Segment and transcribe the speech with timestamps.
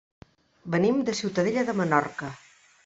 [0.77, 2.33] Venim de Ciutadella de Menorca.